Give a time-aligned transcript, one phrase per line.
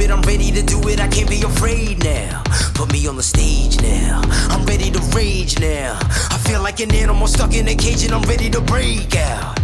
[0.00, 0.10] it.
[0.10, 1.00] I'm ready to do it.
[1.00, 2.42] I can't be afraid now.
[2.74, 4.22] Put me on the stage now.
[4.50, 5.98] I'm ready to rage now.
[6.30, 9.58] I feel like an animal stuck in a cage and I'm ready to break out.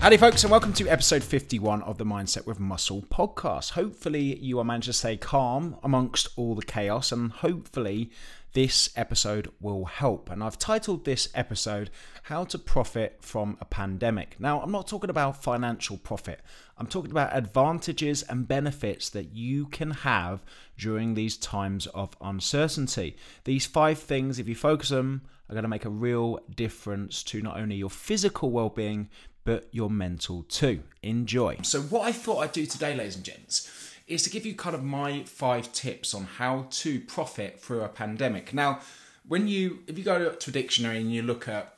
[0.00, 3.72] Howdy, folks, and welcome to episode 51 of the Mindset with Muscle podcast.
[3.72, 8.10] Hopefully, you are managed to stay calm amongst all the chaos, and hopefully,
[8.52, 10.30] this episode will help.
[10.30, 11.90] And I've titled this episode,
[12.24, 14.36] How to Profit from a Pandemic.
[14.38, 16.40] Now, I'm not talking about financial profit,
[16.76, 20.44] I'm talking about advantages and benefits that you can have
[20.76, 23.16] during these times of uncertainty.
[23.44, 27.42] These five things, if you focus them, are going to make a real difference to
[27.42, 29.08] not only your physical well being,
[29.44, 30.82] but your mental too.
[31.02, 31.56] Enjoy.
[31.62, 34.74] So, what I thought I'd do today, ladies and gents, is to give you kind
[34.74, 38.54] of my five tips on how to profit through a pandemic.
[38.54, 38.80] Now,
[39.26, 41.74] when you, if you go to a dictionary and you look at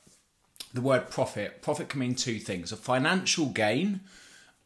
[0.72, 4.00] the word profit, profit can mean two things a financial gain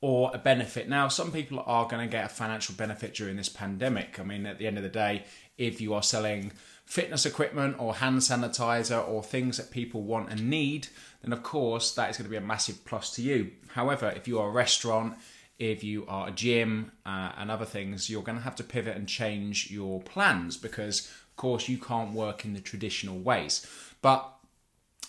[0.03, 0.87] or a benefit.
[0.87, 4.21] Now, some people are going to get a financial benefit during this pandemic.
[4.21, 5.25] I mean, at the end of the day,
[5.57, 6.53] if you are selling
[6.85, 10.89] fitness equipment or hand sanitizer or things that people want and need,
[11.23, 13.53] then of course that is going to be a massive plus to you.
[13.69, 15.17] However, if you are a restaurant,
[15.59, 18.97] if you are a gym uh, and other things, you're going to have to pivot
[18.97, 23.67] and change your plans because, of course, you can't work in the traditional ways.
[24.03, 24.31] But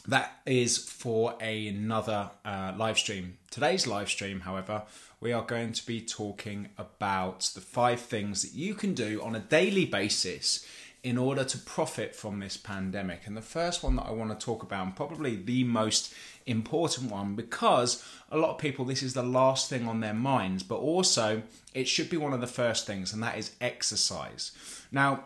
[0.08, 3.38] that is for another uh, live stream.
[3.50, 4.84] Today's live stream, however,
[5.20, 9.36] we are going to be talking about the five things that you can do on
[9.36, 10.66] a daily basis
[11.04, 13.22] in order to profit from this pandemic.
[13.26, 16.14] And the first one that I want to talk about, and probably the most
[16.46, 20.64] important one, because a lot of people, this is the last thing on their minds,
[20.64, 21.42] but also
[21.74, 24.52] it should be one of the first things, and that is exercise.
[24.92, 25.26] Now,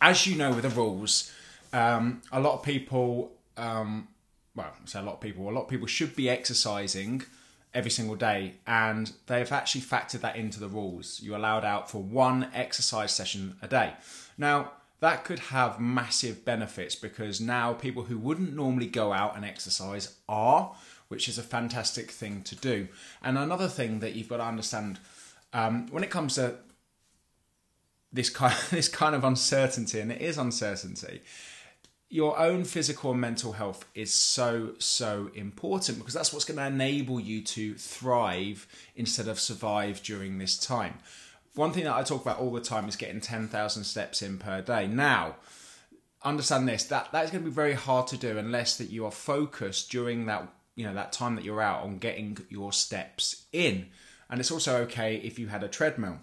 [0.00, 1.32] as you know with the rules,
[1.72, 4.08] um, a lot of people, um,
[4.54, 7.22] well, say a lot of people, a lot of people should be exercising
[7.74, 11.20] every single day, and they've actually factored that into the rules.
[11.22, 13.94] You're allowed out for one exercise session a day.
[14.36, 19.44] Now, that could have massive benefits because now people who wouldn't normally go out and
[19.44, 20.74] exercise are,
[21.08, 22.88] which is a fantastic thing to do.
[23.22, 24.98] And another thing that you've got to understand
[25.52, 26.56] um, when it comes to
[28.12, 31.22] this kind, this kind of uncertainty, and it is uncertainty,
[32.10, 36.66] your own physical and mental health is so so important because that's what's going to
[36.66, 38.66] enable you to thrive
[38.96, 40.94] instead of survive during this time
[41.58, 44.62] one thing that I talk about all the time is getting 10,000 steps in per
[44.62, 44.86] day.
[44.86, 45.34] Now,
[46.22, 49.04] understand this that that is going to be very hard to do unless that you
[49.04, 53.44] are focused during that you know that time that you're out on getting your steps
[53.52, 53.86] in.
[54.30, 56.18] And it's also okay if you had a treadmill.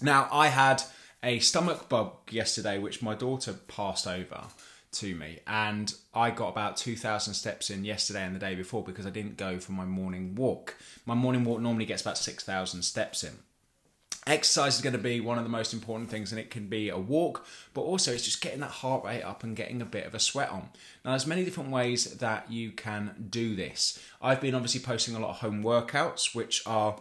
[0.00, 0.82] Now i had
[1.22, 4.44] a stomach bug yesterday which my daughter passed over
[4.92, 9.06] to me and i got about 2000 steps in yesterday and the day before because
[9.06, 10.76] i didn't go for my morning walk.
[11.04, 13.32] My morning walk normally gets about 6000 steps in
[14.26, 16.88] Exercise is going to be one of the most important things, and it can be
[16.88, 20.06] a walk, but also it's just getting that heart rate up and getting a bit
[20.06, 20.70] of a sweat on.
[21.04, 23.98] Now, there's many different ways that you can do this.
[24.22, 27.00] I've been obviously posting a lot of home workouts, which are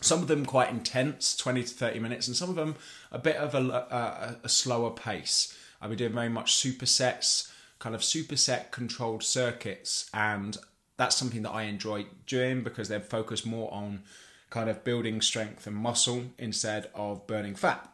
[0.00, 2.74] some of them quite intense, 20 to 30 minutes, and some of them
[3.12, 5.56] a bit of a, a, a slower pace.
[5.80, 10.56] I've been doing very much supersets, kind of superset controlled circuits, and
[10.96, 14.02] that's something that I enjoy doing because they're focused more on
[14.52, 17.88] kind of building strength and muscle instead of burning fat.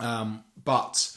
[0.00, 1.14] Um, but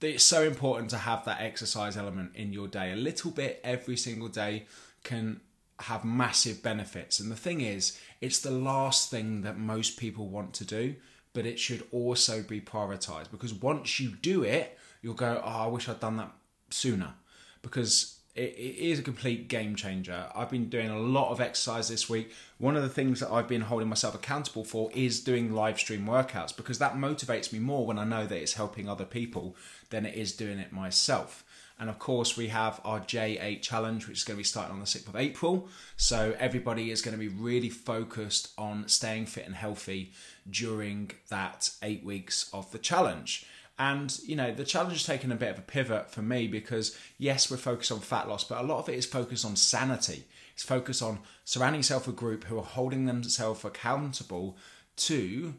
[0.00, 2.92] it's so important to have that exercise element in your day.
[2.92, 4.66] A little bit every single day
[5.02, 5.40] can
[5.80, 7.18] have massive benefits.
[7.18, 10.94] And the thing is, it's the last thing that most people want to do,
[11.32, 15.66] but it should also be prioritized because once you do it, you'll go, Oh, I
[15.66, 16.30] wish I'd done that
[16.70, 17.14] sooner.
[17.62, 20.26] Because it, it is a complete game changer.
[20.34, 22.32] I've been doing a lot of exercise this week.
[22.58, 26.06] One of the things that I've been holding myself accountable for is doing live stream
[26.06, 29.56] workouts because that motivates me more when I know that it's helping other people
[29.90, 31.44] than it is doing it myself.
[31.80, 34.80] And of course, we have our J8 challenge, which is going to be starting on
[34.80, 35.68] the 6th of April.
[35.96, 40.12] So, everybody is going to be really focused on staying fit and healthy
[40.50, 43.46] during that eight weeks of the challenge.
[43.78, 46.98] And you know, the challenge has taken a bit of a pivot for me because
[47.16, 50.24] yes, we're focused on fat loss, but a lot of it is focused on sanity.
[50.54, 54.56] It's focused on surrounding yourself with a group who are holding themselves accountable
[54.96, 55.54] to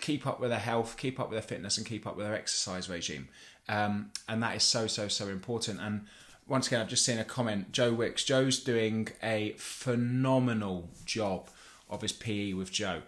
[0.00, 2.34] keep up with their health, keep up with their fitness, and keep up with their
[2.34, 3.28] exercise regime.
[3.68, 5.80] Um, and that is so so so important.
[5.80, 6.06] And
[6.46, 7.72] once again, I've just seen a comment.
[7.72, 8.24] Joe Wicks.
[8.24, 11.48] Joe's doing a phenomenal job
[11.88, 13.02] of his PE with Joe.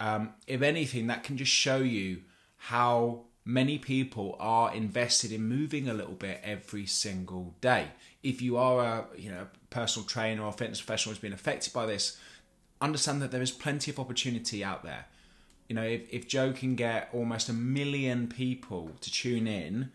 [0.00, 2.22] Um, if anything, that can just show you
[2.56, 7.88] how many people are invested in moving a little bit every single day.
[8.22, 11.86] If you are a you know personal trainer or fitness professional who's been affected by
[11.86, 12.18] this,
[12.80, 15.06] understand that there is plenty of opportunity out there.
[15.68, 19.90] You know, if, if Joe can get almost a million people to tune in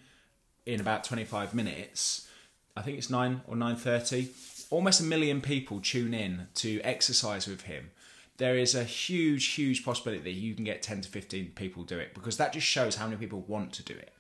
[0.66, 2.28] in about 25 minutes,
[2.76, 7.64] I think it's 9 or 9.30, almost a million people tune in to exercise with
[7.64, 7.92] him
[8.38, 11.98] there is a huge, huge possibility that you can get 10 to 15 people do
[11.98, 14.14] it because that just shows how many people want to do it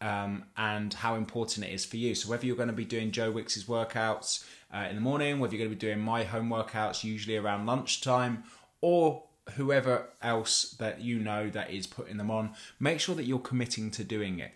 [0.00, 2.14] um, and how important it is for you.
[2.14, 5.54] So, whether you're going to be doing Joe Wicks's workouts uh, in the morning, whether
[5.54, 8.44] you're going to be doing my home workouts usually around lunchtime,
[8.80, 9.22] or
[9.54, 13.90] whoever else that you know that is putting them on, make sure that you're committing
[13.92, 14.52] to doing it.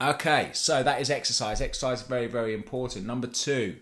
[0.00, 1.60] Okay, so that is exercise.
[1.60, 3.06] Exercise is very, very important.
[3.06, 3.76] Number two,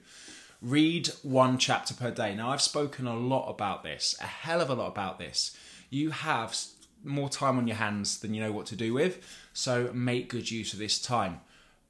[0.64, 2.34] read one chapter per day.
[2.34, 5.56] Now, I've spoken a lot about this, a hell of a lot about this.
[5.90, 6.56] You have
[7.04, 9.22] more time on your hands than you know what to do with,
[9.52, 11.42] so make good use of this time.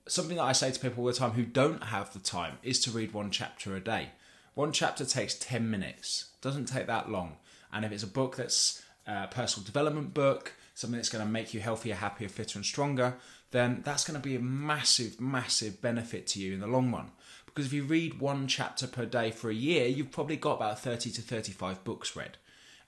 [0.09, 2.81] Something that I say to people all the time who don't have the time is
[2.81, 4.11] to read one chapter a day.
[4.55, 7.37] One chapter takes 10 minutes, doesn't take that long.
[7.73, 11.55] And if it's a book that's a personal development book, something that's going to make
[11.55, 13.15] you healthier, happier, fitter, and stronger,
[13.53, 17.13] then that's going to be a massive, massive benefit to you in the long run.
[17.55, 20.81] Because if you read one chapter per day for a year, you've probably got about
[20.81, 22.37] 30 to 35 books read.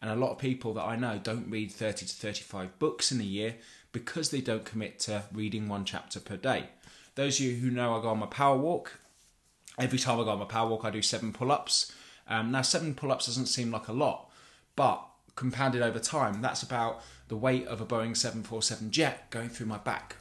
[0.02, 3.20] And a lot of people that I know don't read 30 to 35 books in
[3.20, 3.56] a year
[3.92, 6.64] because they don't commit to reading one chapter per day.
[7.14, 8.98] Those of you who know I go on my power walk,
[9.78, 11.92] every time I go on my power walk, I do seven pull ups.
[12.28, 14.30] Um, now, seven pull ups doesn't seem like a lot,
[14.74, 15.02] but
[15.36, 19.78] compounded over time, that's about the weight of a Boeing 747 jet going through my
[19.78, 20.16] back.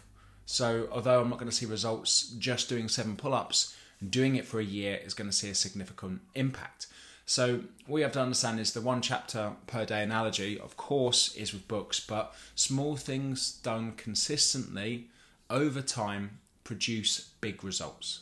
[0.45, 3.75] So, although I'm not going to see results just doing seven pull ups,
[4.09, 6.87] doing it for a year is going to see a significant impact.
[7.25, 11.35] So, what you have to understand is the one chapter per day analogy, of course,
[11.35, 15.07] is with books, but small things done consistently
[15.49, 18.21] over time produce big results.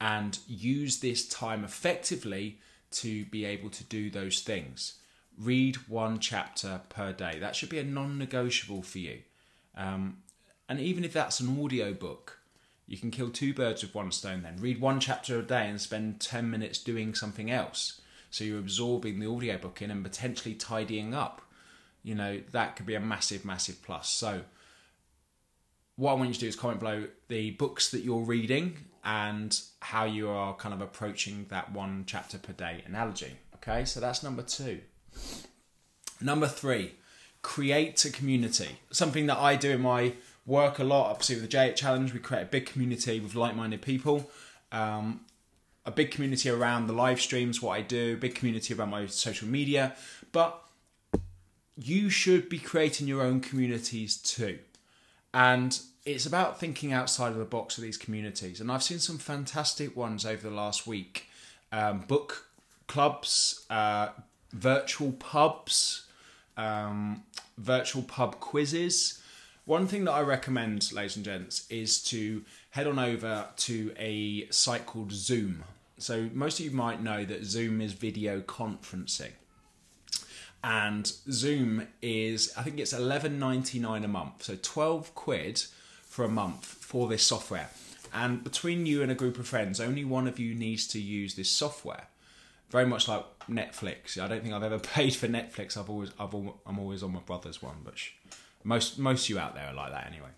[0.00, 2.58] And use this time effectively
[2.92, 4.94] to be able to do those things.
[5.36, 7.38] Read one chapter per day.
[7.38, 9.18] That should be a non negotiable for you.
[9.76, 10.18] Um,
[10.68, 12.39] and even if that's an audio book,
[12.90, 14.56] you can kill two birds with one stone then.
[14.58, 18.00] Read one chapter a day and spend 10 minutes doing something else.
[18.32, 21.40] So you're absorbing the audiobook in and potentially tidying up.
[22.02, 24.08] You know, that could be a massive, massive plus.
[24.08, 24.42] So,
[25.94, 29.56] what I want you to do is comment below the books that you're reading and
[29.78, 33.36] how you are kind of approaching that one chapter per day analogy.
[33.56, 34.80] Okay, so that's number two.
[36.20, 36.94] Number three,
[37.42, 38.80] create a community.
[38.90, 40.14] Something that I do in my
[40.46, 41.10] work a lot.
[41.10, 44.30] Obviously, with the J8 Challenge, we create a big community with like-minded people.
[44.72, 45.20] Um,
[45.86, 49.48] a big community around the live streams, what I do, big community around my social
[49.48, 49.94] media.
[50.32, 50.62] But
[51.76, 54.58] you should be creating your own communities too.
[55.32, 58.60] And it's about thinking outside of the box of these communities.
[58.60, 61.26] And I've seen some fantastic ones over the last week
[61.72, 62.46] um, book
[62.86, 64.08] clubs, uh,
[64.52, 66.06] virtual pubs,
[66.56, 67.22] um,
[67.56, 69.19] virtual pub quizzes.
[69.70, 74.48] One thing that I recommend, ladies and gents, is to head on over to a
[74.50, 75.62] site called Zoom.
[75.96, 79.30] So, most of you might know that Zoom is video conferencing.
[80.64, 85.62] And Zoom is, I think it's eleven ninety nine a month, so twelve quid
[86.02, 87.70] for a month for this software.
[88.12, 91.36] And between you and a group of friends, only one of you needs to use
[91.36, 92.08] this software.
[92.70, 94.18] Very much like Netflix.
[94.20, 95.76] I don't think I've ever paid for Netflix.
[95.76, 97.94] I've always, I've, I'm always on my brother's one, but
[98.64, 100.30] most most of you out there are like that anyway.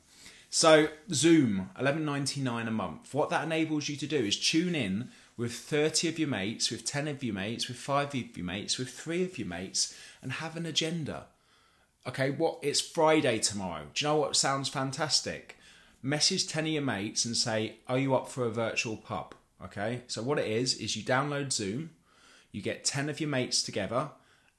[0.51, 3.15] So Zoom, eleven ninety nine a month.
[3.15, 6.85] What that enables you to do is tune in with thirty of your mates, with
[6.85, 10.33] ten of your mates, with five of your mates, with three of your mates, and
[10.33, 11.27] have an agenda.
[12.07, 13.87] Okay, what it's Friday tomorrow.
[13.95, 15.57] Do you know what sounds fantastic?
[16.03, 20.03] Message ten of your mates and say, "Are you up for a virtual pub?" Okay,
[20.07, 21.91] so what it is is you download Zoom,
[22.51, 24.11] you get ten of your mates together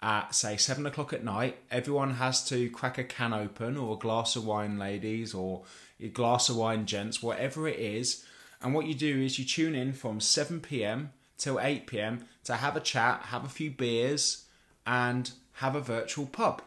[0.03, 3.99] at say seven o'clock at night, everyone has to crack a can open or a
[3.99, 5.63] glass of wine, ladies, or
[5.99, 8.25] a glass of wine, gents, whatever it is.
[8.61, 12.55] And what you do is you tune in from 7 pm till 8 pm to
[12.55, 14.45] have a chat, have a few beers,
[14.85, 16.61] and have a virtual pub.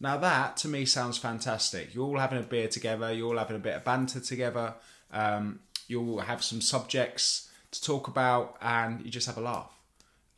[0.00, 1.94] Now, that to me sounds fantastic.
[1.94, 4.74] You're all having a beer together, you're all having a bit of banter together,
[5.12, 9.70] um, you'll have some subjects to talk about, and you just have a laugh.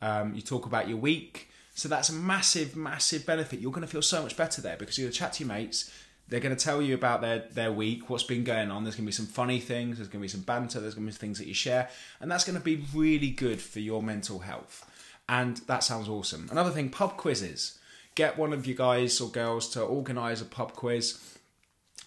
[0.01, 1.46] Um, you talk about your week,
[1.77, 3.59] so that's a massive, massive benefit.
[3.59, 5.53] You're going to feel so much better there because you're going to chat to your
[5.53, 5.91] mates.
[6.27, 8.83] They're going to tell you about their, their week, what's been going on.
[8.83, 9.97] There's going to be some funny things.
[9.97, 10.79] There's going to be some banter.
[10.79, 11.87] There's going to be things that you share.
[12.19, 14.89] And that's going to be really good for your mental health.
[15.29, 16.47] And that sounds awesome.
[16.49, 17.77] Another thing, pub quizzes.
[18.15, 21.19] Get one of you guys or girls to organise a pub quiz.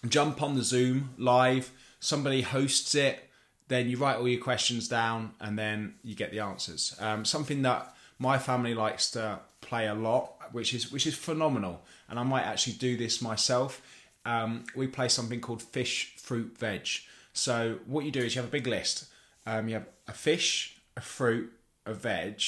[0.05, 1.71] jump on the Zoom live.
[2.01, 3.29] Somebody hosts it.
[3.69, 6.93] Then you write all your questions down, and then you get the answers.
[6.99, 9.39] Um, something that my family likes to
[9.71, 11.75] play a lot, which is which is phenomenal.
[12.09, 13.81] And I might actually do this myself.
[14.25, 16.87] Um, we play something called fish, fruit, veg.
[17.31, 19.05] So what you do is you have a big list.
[19.45, 21.47] Um, you have a fish, a fruit,
[21.85, 22.41] a veg,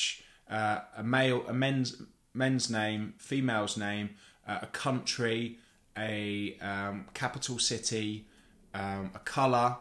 [0.50, 1.89] uh, a male, a men's
[2.34, 4.10] men's name, female's name,
[4.46, 5.60] uh, a country,
[5.98, 8.27] a um, capital city,
[8.74, 9.77] um, a color,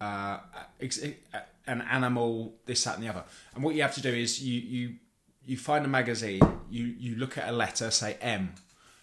[0.00, 0.38] uh,
[1.66, 3.24] an animal, this, that, and the other.
[3.54, 4.94] And what you have to do is you you
[5.48, 8.52] you find a magazine, you you look at a letter, say M,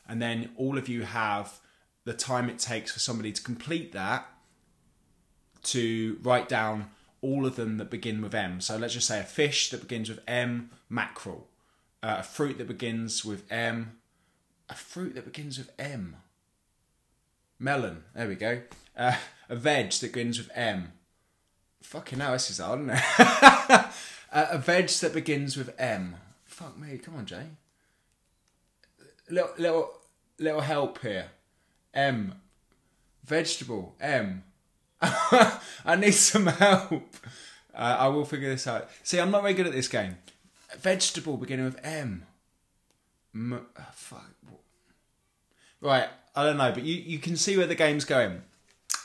[0.07, 1.59] and then all of you have
[2.03, 4.29] the time it takes for somebody to complete that
[5.63, 8.61] to write down all of them that begin with M.
[8.61, 11.47] So let's just say a fish that begins with M, mackerel.
[12.03, 13.97] Uh, a fruit that begins with M.
[14.69, 16.17] A fruit that begins with M.
[17.57, 18.03] Melon.
[18.13, 18.61] There we go.
[18.95, 19.15] Uh,
[19.49, 20.91] a veg that begins with M.
[21.81, 23.03] Fucking hell, this is hard, isn't it?
[23.19, 23.87] uh,
[24.31, 26.17] a veg that begins with M.
[26.55, 27.47] Fuck me, come on, Jay.
[29.29, 29.91] Little, little,
[30.39, 31.25] little help here.
[31.93, 32.35] M.
[33.25, 33.93] Vegetable.
[33.99, 34.41] M.
[35.01, 37.13] I need some help.
[37.73, 38.89] Uh, I will figure this out.
[39.03, 40.15] See, I'm not very good at this game.
[40.79, 42.25] Vegetable beginning with M.
[43.33, 44.31] M- oh, fuck.
[45.81, 46.07] Right,
[46.37, 48.43] I don't know, but you, you can see where the game's going.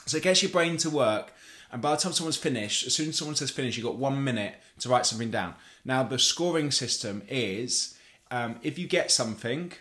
[0.05, 1.33] So it gets your brain to work,
[1.69, 4.23] and by the time someone's finished, as soon as someone says finish, you've got one
[4.23, 5.55] minute to write something down.
[5.83, 7.97] Now, the scoring system is
[8.29, 9.73] um, if you get something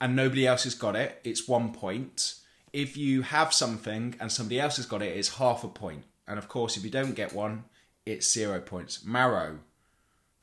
[0.00, 2.34] and nobody else has got it, it's one point.
[2.72, 6.04] If you have something and somebody else has got it, it's half a point.
[6.26, 7.64] And of course, if you don't get one,
[8.06, 9.04] it's zero points.
[9.04, 9.58] Marrow.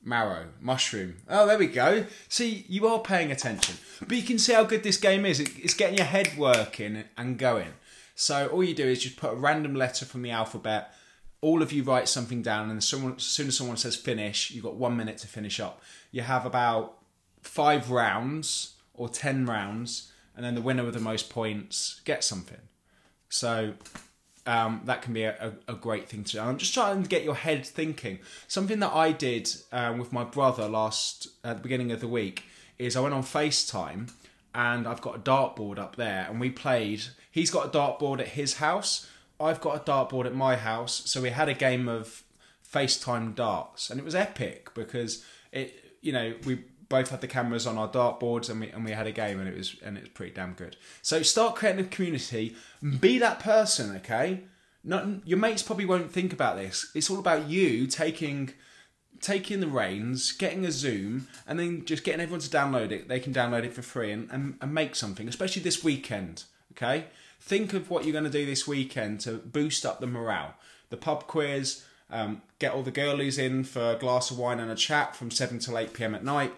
[0.03, 0.47] Marrow.
[0.61, 1.17] Mushroom.
[1.27, 2.05] Oh, there we go.
[2.27, 3.75] See, you are paying attention.
[3.99, 5.39] But you can see how good this game is.
[5.39, 7.73] It's getting your head working and going.
[8.15, 10.93] So all you do is just put a random letter from the alphabet.
[11.41, 14.63] All of you write something down, and someone, as soon as someone says finish, you've
[14.63, 15.81] got one minute to finish up.
[16.11, 16.97] You have about
[17.41, 22.59] five rounds or 10 rounds, and then the winner with the most points gets something.
[23.29, 23.73] So
[24.45, 26.39] um, that can be a, a, a, great thing to do.
[26.39, 28.19] I'm just trying to get your head thinking.
[28.47, 32.43] Something that I did um, with my brother last at the beginning of the week
[32.77, 34.09] is I went on FaceTime
[34.55, 37.03] and I've got a dartboard up there, and we played.
[37.31, 39.07] He's got a dartboard at his house.
[39.39, 42.23] I've got a dartboard at my house, so we had a game of
[42.71, 47.67] FaceTime darts, and it was epic because it, you know, we both had the cameras
[47.67, 50.01] on our dartboards and we and we had a game and it was and it
[50.01, 50.75] was pretty damn good.
[51.01, 54.41] So start creating a community, and be that person, okay?
[54.83, 56.91] Not your mates probably won't think about this.
[56.95, 58.53] It's all about you taking
[59.21, 63.07] taking the reins, getting a Zoom, and then just getting everyone to download it.
[63.07, 66.45] They can download it for free and, and, and make something, especially this weekend.
[66.71, 67.05] Okay?
[67.39, 70.55] Think of what you're going to do this weekend to boost up the morale.
[70.89, 74.71] The pub quiz, um, get all the girlies in for a glass of wine and
[74.71, 76.53] a chat from 7 till 8 pm at night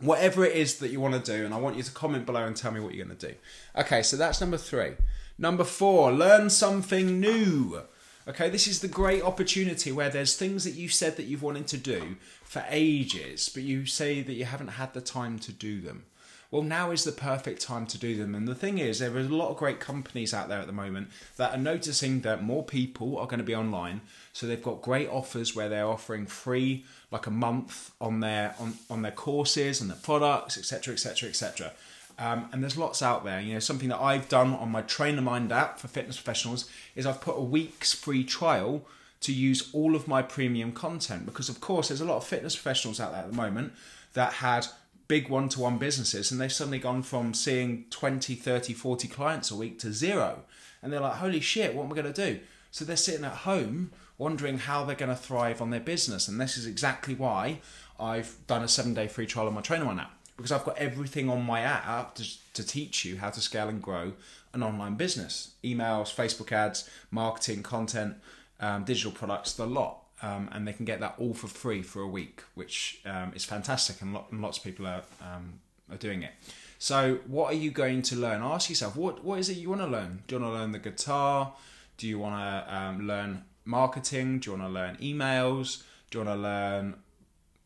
[0.00, 2.44] whatever it is that you want to do, and I want you to comment below
[2.44, 3.34] and tell me what you're going to do.
[3.76, 4.92] Okay, so that's number three.
[5.38, 7.82] Number four, learn something new.
[8.28, 11.66] Okay, this is the great opportunity where there's things that you said that you've wanted
[11.68, 15.80] to do for ages, but you say that you haven't had the time to do
[15.80, 16.04] them.
[16.50, 18.34] Well, now is the perfect time to do them.
[18.34, 20.72] And the thing is, there are a lot of great companies out there at the
[20.72, 24.00] moment that are noticing that more people are going to be online.
[24.32, 28.74] So they've got great offers where they're offering free, like a month on their on,
[28.88, 31.72] on their courses and their products, etc., etc., etc.
[32.18, 33.40] and there's lots out there.
[33.40, 37.06] You know, something that I've done on my Trainer Mind app for fitness professionals is
[37.06, 38.84] I've put a week's free trial
[39.20, 42.54] to use all of my premium content because, of course, there's a lot of fitness
[42.54, 43.72] professionals out there at the moment
[44.12, 44.66] that had
[45.08, 49.78] big one-to-one businesses and they've suddenly gone from seeing 20 30 40 clients a week
[49.78, 50.40] to zero.
[50.82, 52.40] And they're like holy shit what am i going to do?
[52.70, 56.40] So they're sitting at home wondering how they're going to thrive on their business and
[56.40, 57.60] this is exactly why
[58.00, 60.76] i've done a seven day free trial on my trainer one app because i've got
[60.78, 64.12] everything on my app to, to teach you how to scale and grow
[64.52, 65.52] an online business.
[65.62, 68.16] Emails facebook ads marketing content
[68.60, 72.00] um, digital products the lot um, and they can get that all for free for
[72.00, 76.22] a week, which um, is fantastic, and, and, lots of people are um, are doing
[76.22, 76.32] it.
[76.78, 78.42] So, what are you going to learn?
[78.42, 80.22] Ask yourself, what what is it you want to learn?
[80.26, 81.52] Do you want to learn the guitar?
[81.98, 84.40] Do you want to um, learn marketing?
[84.40, 85.82] Do you want to learn emails?
[86.10, 86.94] Do you want to learn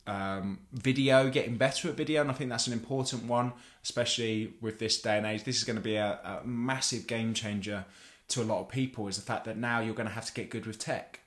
[0.07, 2.21] um, video, getting better at video?
[2.21, 3.52] And I think that's an important one,
[3.83, 5.45] especially with this day and age.
[5.45, 7.85] This is going to be a, a massive game changer
[8.28, 9.07] to a lot of people.
[9.07, 11.19] Is the fact that now you're going to have to get good with tech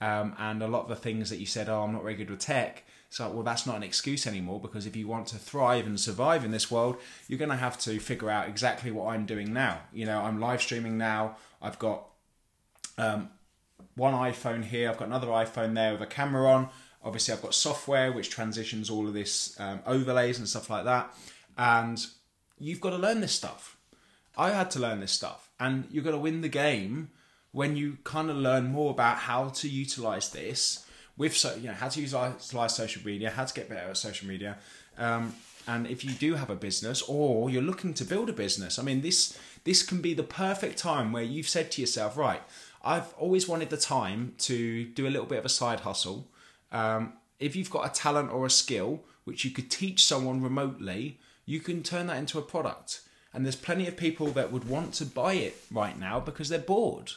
[0.00, 2.30] um, and a lot of the things that you said, oh, I'm not very good
[2.30, 2.84] with tech.
[3.10, 6.44] So, well, that's not an excuse anymore because if you want to thrive and survive
[6.44, 9.80] in this world, you're going to have to figure out exactly what I'm doing now.
[9.92, 11.36] You know, I'm live streaming now.
[11.60, 12.06] I've got
[12.96, 13.30] um,
[13.96, 14.88] one iPhone here.
[14.88, 16.68] I've got another iPhone there with a camera on.
[17.02, 21.12] Obviously, I've got software which transitions all of this um, overlays and stuff like that.
[21.58, 22.06] And
[22.58, 23.76] you've got to learn this stuff.
[24.36, 27.10] I had to learn this stuff, and you're going to win the game
[27.52, 31.74] when you kind of learn more about how to utilize this with so you know
[31.74, 34.58] how to utilize social media, how to get better at social media.
[34.96, 35.34] Um,
[35.66, 38.82] and if you do have a business or you're looking to build a business, I
[38.82, 42.42] mean this this can be the perfect time where you've said to yourself, right,
[42.82, 46.28] I've always wanted the time to do a little bit of a side hustle.
[46.72, 51.18] Um, if you've got a talent or a skill which you could teach someone remotely,
[51.44, 53.02] you can turn that into a product.
[53.32, 56.58] And there's plenty of people that would want to buy it right now because they're
[56.58, 57.12] bored.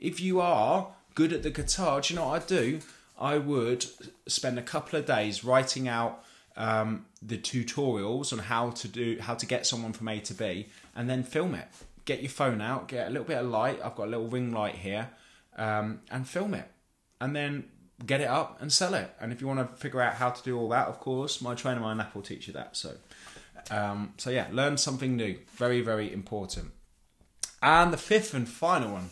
[0.00, 2.80] If you are good at the guitar, do you know what I'd do?
[3.18, 3.84] I would
[4.26, 6.24] spend a couple of days writing out
[6.56, 10.68] um, the tutorials on how to do how to get someone from A to B,
[10.96, 11.68] and then film it.
[12.06, 13.78] Get your phone out, get a little bit of light.
[13.84, 15.10] I've got a little ring light here,
[15.56, 16.68] um, and film it,
[17.20, 17.64] and then
[18.06, 19.14] get it up and sell it.
[19.20, 21.54] And if you want to figure out how to do all that, of course, my
[21.54, 22.74] trainer, my app will teach you that.
[22.74, 22.94] So,
[23.70, 25.36] um, so yeah, learn something new.
[25.56, 26.70] Very, very important.
[27.62, 29.10] And the fifth and final one,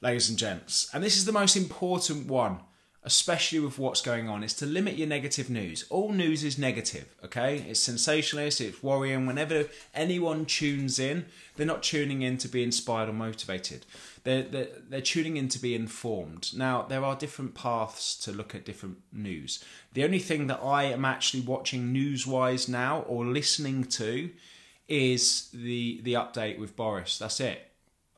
[0.00, 2.60] ladies and gents, and this is the most important one
[3.04, 5.84] especially with what's going on, is to limit your negative news.
[5.88, 7.64] All news is negative, okay?
[7.68, 9.24] It's sensationalist, it's worrying.
[9.24, 11.24] Whenever anyone tunes in,
[11.56, 13.86] they're not tuning in to be inspired or motivated.
[14.24, 16.50] They're, they're, they're tuning in to be informed.
[16.54, 19.64] Now, there are different paths to look at different news.
[19.94, 24.28] The only thing that I am actually watching news wise now or listening to
[24.86, 27.16] is the, the update with Boris.
[27.16, 27.67] That's it.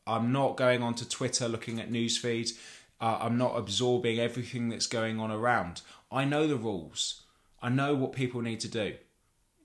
[0.07, 2.59] I'm not going onto Twitter looking at news feeds
[3.01, 5.81] uh, I'm not absorbing everything that's going on around.
[6.13, 7.23] I know the rules.
[7.63, 8.95] I know what people need to do.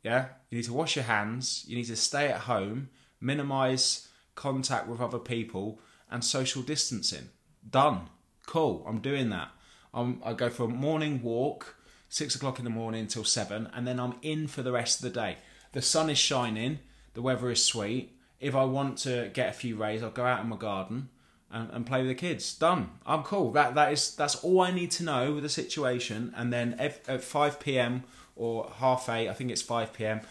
[0.03, 0.27] Yeah?
[0.49, 2.89] You need to wash your hands, you need to stay at home,
[3.19, 7.29] minimize contact with other people, and social distancing.
[7.69, 8.09] Done.
[8.45, 8.85] Cool.
[8.87, 9.49] I'm doing that.
[9.93, 11.77] I'm, I go for a morning walk,
[12.09, 15.03] six o'clock in the morning until seven, and then I'm in for the rest of
[15.03, 15.37] the day.
[15.71, 16.79] The sun is shining,
[17.15, 18.14] the weather is sweet.
[18.39, 21.09] If I want to get a few rays, I'll go out in my garden
[21.51, 22.53] and, and, play with the kids.
[22.53, 22.91] Done.
[23.05, 23.51] I'm cool.
[23.51, 26.33] That that is that's all I need to know with the situation.
[26.35, 28.03] And then at 5 p.m.
[28.35, 30.21] or half eight, I think it's 5 p.m.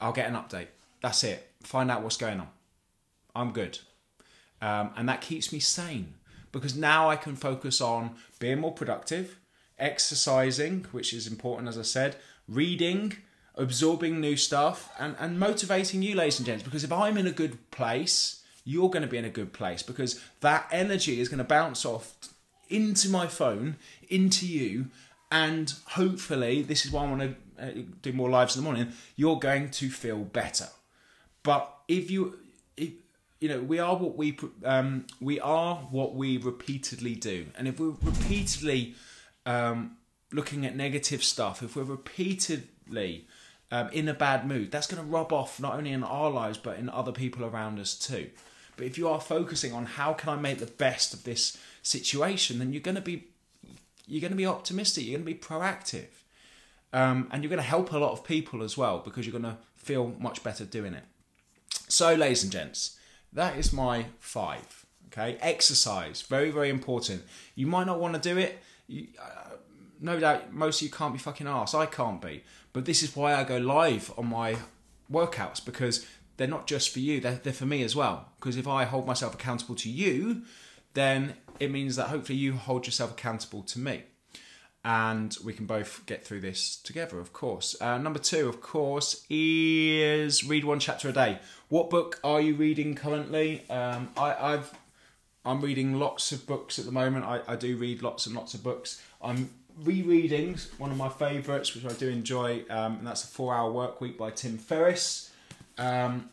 [0.00, 0.68] I'll get an update.
[1.02, 1.50] That's it.
[1.62, 2.48] Find out what's going on.
[3.34, 3.80] I'm good,
[4.60, 6.14] um, and that keeps me sane
[6.52, 9.40] because now I can focus on being more productive,
[9.76, 12.16] exercising, which is important as I said,
[12.48, 13.16] reading,
[13.56, 16.62] absorbing new stuff, and and motivating you, ladies and gents.
[16.62, 19.82] Because if I'm in a good place you're going to be in a good place
[19.82, 22.14] because that energy is going to bounce off
[22.68, 23.76] into my phone,
[24.08, 24.86] into you,
[25.30, 28.92] and hopefully, this is why I want to uh, do more lives in the morning.
[29.16, 30.68] You're going to feel better.
[31.42, 32.38] But if you,
[32.76, 32.92] if,
[33.40, 37.80] you know, we are what we um, we are what we repeatedly do, and if
[37.80, 38.94] we're repeatedly
[39.44, 39.96] um,
[40.32, 43.26] looking at negative stuff, if we're repeatedly
[43.74, 46.58] um, in a bad mood, that's going to rub off not only in our lives
[46.58, 48.30] but in other people around us too.
[48.76, 52.60] But if you are focusing on how can I make the best of this situation,
[52.60, 53.24] then you're going to be
[54.06, 55.04] you're going to be optimistic.
[55.04, 56.06] You're going to be proactive,
[56.92, 59.52] um, and you're going to help a lot of people as well because you're going
[59.52, 61.04] to feel much better doing it.
[61.88, 62.96] So, ladies and gents,
[63.32, 64.86] that is my five.
[65.08, 67.24] Okay, exercise very very important.
[67.56, 68.62] You might not want to do it.
[68.86, 69.56] You, uh,
[70.00, 71.74] no doubt, most of you can't be fucking ass.
[71.74, 74.56] I can't be, but this is why I go live on my
[75.10, 76.04] workouts because
[76.36, 78.32] they're not just for you, they're, they're for me as well.
[78.38, 80.42] Because if I hold myself accountable to you,
[80.92, 84.02] then it means that hopefully you hold yourself accountable to me.
[84.84, 87.80] And we can both get through this together, of course.
[87.80, 91.38] Uh, number two, of course, is read one chapter a day.
[91.68, 93.64] What book are you reading currently?
[93.70, 94.74] Um, I, I've
[95.46, 97.24] I'm reading lots of books at the moment.
[97.24, 99.00] I, I do read lots and lots of books.
[99.22, 99.50] I'm
[99.82, 103.72] rereading one of my favourites, which I do enjoy, um, and that's a Four Hour
[103.72, 105.30] Work Week by Tim Ferriss.
[105.78, 106.30] Um,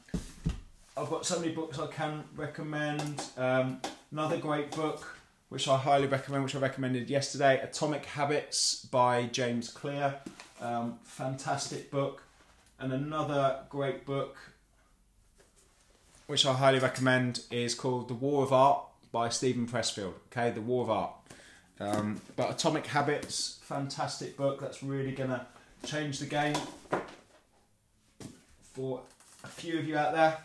[0.95, 3.23] I've got so many books I can recommend.
[3.37, 5.17] Um, another great book,
[5.49, 10.15] which I highly recommend, which I recommended yesterday Atomic Habits by James Clear.
[10.59, 12.23] Um, fantastic book.
[12.79, 14.37] And another great book,
[16.27, 20.13] which I highly recommend, is called The War of Art by Steven Pressfield.
[20.31, 21.11] Okay, The War of Art.
[21.79, 24.61] Um, but Atomic Habits, fantastic book.
[24.61, 25.45] That's really going to
[25.85, 26.55] change the game
[28.73, 29.01] for
[29.43, 30.37] a few of you out there.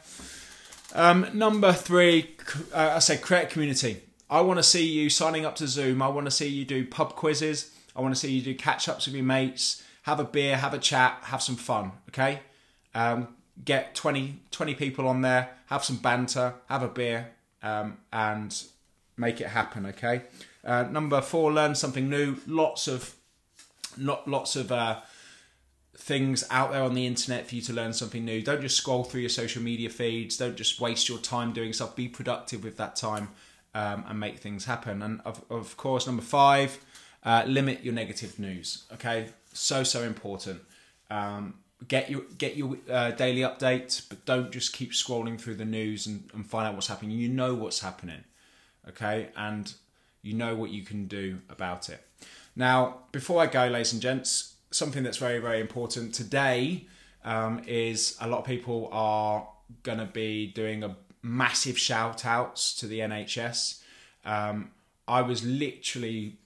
[0.94, 2.36] Um, number three,
[2.72, 4.00] uh, I say create community.
[4.28, 6.02] I want to see you signing up to Zoom.
[6.02, 7.72] I want to see you do pub quizzes.
[7.94, 10.74] I want to see you do catch ups with your mates, have a beer, have
[10.74, 11.92] a chat, have some fun.
[12.08, 12.40] Okay.
[12.94, 13.28] Um,
[13.64, 17.28] get 20, 20 people on there, have some banter, have a beer,
[17.62, 18.62] um, and
[19.16, 19.86] make it happen.
[19.86, 20.22] Okay.
[20.66, 22.36] Uh, number four, learn something new.
[22.46, 23.14] Lots of,
[23.96, 25.00] not lots of uh,
[25.96, 28.42] things out there on the internet for you to learn something new.
[28.42, 30.36] Don't just scroll through your social media feeds.
[30.36, 31.94] Don't just waste your time doing stuff.
[31.94, 33.28] Be productive with that time
[33.74, 35.02] um, and make things happen.
[35.02, 36.78] And of, of course, number five,
[37.22, 38.86] uh, limit your negative news.
[38.94, 40.62] Okay, so so important.
[41.10, 41.54] Um,
[41.86, 46.06] get your get your uh, daily updates, but don't just keep scrolling through the news
[46.06, 47.12] and, and find out what's happening.
[47.12, 48.24] You know what's happening,
[48.88, 49.72] okay, and
[50.26, 52.00] you know what you can do about it.
[52.54, 56.86] Now, before I go, ladies and gents, something that's very very important today
[57.24, 59.48] um, is a lot of people are
[59.82, 63.82] going to be doing a massive shout outs to the NHS.
[64.24, 64.70] Um,
[65.08, 66.38] I was literally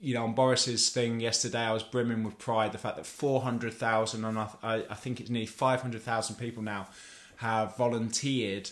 [0.00, 2.72] you know, on Boris's thing yesterday, I was brimming with pride.
[2.72, 6.88] The fact that 400,000, and I, I think it's nearly 500,000 people now,
[7.36, 8.70] have volunteered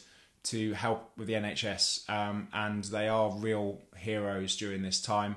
[0.51, 5.37] to help with the NHS, um, and they are real heroes during this time.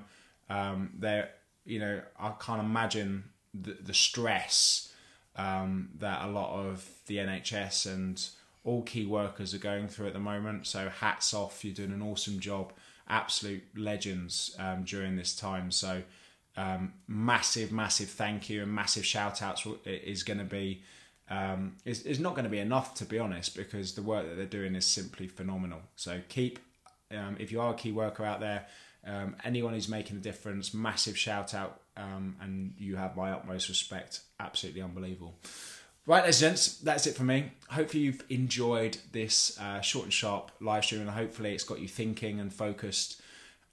[0.49, 1.29] Um, they're,
[1.65, 4.93] you know, I can't imagine the, the stress
[5.35, 8.23] um, that a lot of the NHS and
[8.63, 10.67] all key workers are going through at the moment.
[10.67, 12.73] So hats off, you're doing an awesome job
[13.11, 15.69] absolute legends um, during this time.
[15.69, 16.01] So,
[16.57, 20.81] um, massive, massive thank you and massive shout outs is going to be.
[21.31, 24.35] Um, is, is not going to be enough to be honest because the work that
[24.35, 25.79] they're doing is simply phenomenal.
[25.95, 26.59] So keep,
[27.09, 28.67] um, if you are a key worker out there,
[29.07, 33.69] um, anyone who's making a difference, massive shout out, um, and you have my utmost
[33.69, 34.19] respect.
[34.41, 35.35] Absolutely unbelievable.
[36.05, 37.51] Right, ladies and gents, that's it for me.
[37.69, 41.87] Hopefully, you've enjoyed this uh, short and sharp live stream, and hopefully, it's got you
[41.87, 43.21] thinking and focused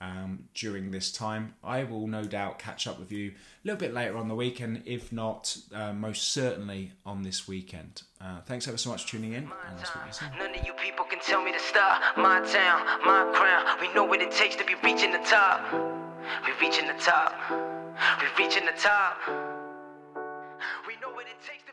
[0.01, 1.55] um, during this time.
[1.63, 3.35] I will no doubt catch up with you a
[3.65, 8.03] little bit later on the weekend, if not, uh, most certainly on this weekend.
[8.21, 10.31] Uh, thanks ever so much for tuning in, and I'll speak to you soon.
[10.39, 12.01] None of you people can tell me to stop.
[12.17, 13.79] My town, my crown.
[13.81, 15.61] We know what it takes to be reaching the top.
[15.73, 17.35] We're reaching the top.
[17.51, 19.17] We're reaching the top.
[20.87, 21.68] We know what it takes to.